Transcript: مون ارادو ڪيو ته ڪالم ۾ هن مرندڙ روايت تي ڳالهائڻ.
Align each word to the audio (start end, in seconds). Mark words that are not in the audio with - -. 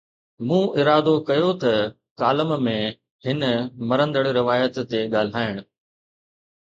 مون 0.47 0.63
ارادو 0.79 1.13
ڪيو 1.27 1.51
ته 1.61 1.73
ڪالم 2.19 2.49
۾ 2.67 2.75
هن 3.25 3.39
مرندڙ 3.89 4.23
روايت 4.39 4.73
تي 4.89 4.99
ڳالهائڻ. 5.13 5.55